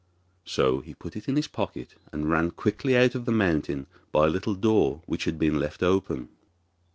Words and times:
So 0.45 0.79
he 0.79 0.95
put 0.95 1.15
it 1.15 1.29
in 1.29 1.35
his 1.35 1.47
pocket, 1.47 1.93
and 2.11 2.27
ran 2.27 2.49
quickly 2.49 2.95
away 2.95 3.05
out 3.05 3.13
of 3.13 3.25
the 3.25 3.31
mountain 3.31 3.85
by 4.11 4.25
a 4.25 4.29
little 4.31 4.55
door 4.55 5.03
which 5.05 5.25
had 5.25 5.37
been 5.37 5.59
left 5.59 5.83
open. 5.83 6.29